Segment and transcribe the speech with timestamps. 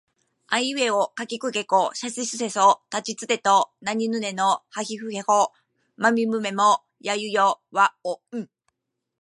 [0.47, 5.51] あいうえおかきくけこさしすせそたちつてとなにぬねのはひふへほ
[5.95, 8.49] まみむめもやゆよわをん